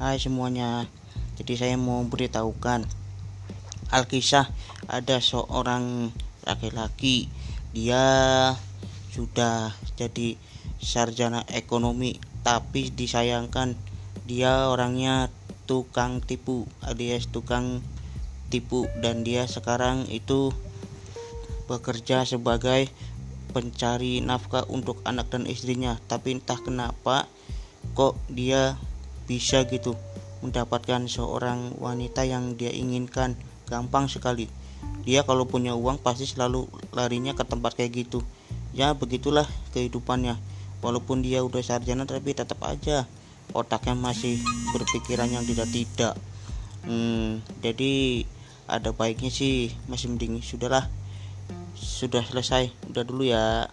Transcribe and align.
Hai 0.00 0.16
semuanya. 0.16 0.88
Jadi 1.36 1.60
saya 1.60 1.76
mau 1.76 2.00
beritahukan 2.08 2.88
Alkisah 3.92 4.48
ada 4.88 5.20
seorang 5.20 6.08
laki-laki. 6.48 7.28
Dia 7.76 8.00
sudah 9.12 9.76
jadi 10.00 10.40
sarjana 10.80 11.44
ekonomi 11.52 12.16
Tapi 12.40 12.88
disayangkan 12.88 13.76
dia 14.24 14.72
orangnya 14.72 15.28
tukang 15.68 16.24
tipu 16.24 16.64
alias 16.80 17.28
tukang 17.28 17.84
tipu. 18.48 18.88
Dan 19.04 19.20
dia 19.20 19.44
sekarang 19.44 20.08
itu 20.08 20.48
bekerja 21.68 22.24
sebagai 22.24 22.88
pencari 23.52 24.24
nafkah 24.24 24.64
untuk 24.64 25.04
anak 25.04 25.28
dan 25.28 25.44
istrinya. 25.44 26.00
Tapi 26.08 26.40
entah 26.40 26.56
kenapa 26.56 27.28
kok 27.92 28.16
dia 28.32 28.80
bisa 29.30 29.62
gitu 29.70 29.94
mendapatkan 30.42 31.06
seorang 31.06 31.78
wanita 31.78 32.26
yang 32.26 32.58
dia 32.58 32.74
inginkan. 32.74 33.38
Gampang 33.70 34.10
sekali. 34.10 34.50
Dia 35.06 35.22
kalau 35.22 35.46
punya 35.46 35.78
uang 35.78 36.02
pasti 36.02 36.26
selalu 36.26 36.66
larinya 36.90 37.38
ke 37.38 37.46
tempat 37.46 37.78
kayak 37.78 37.94
gitu. 37.94 38.26
Ya 38.74 38.90
begitulah 38.90 39.46
kehidupannya. 39.70 40.34
Walaupun 40.82 41.22
dia 41.22 41.46
udah 41.46 41.62
sarjana 41.62 42.02
tapi 42.02 42.34
tetap 42.34 42.58
aja 42.66 43.06
otaknya 43.54 43.98
masih 43.98 44.38
berpikiran 44.70 45.26
yang 45.30 45.42
tidak-tidak 45.42 46.14
hmm, 46.86 47.42
jadi 47.60 48.24
ada 48.70 48.94
baiknya 48.94 49.30
sih 49.32 49.74
masih 49.90 50.14
mending 50.14 50.40
sudahlah 50.40 50.86
sudah 51.74 52.22
selesai 52.22 52.70
udah 52.92 53.02
dulu 53.02 53.26
ya 53.26 53.66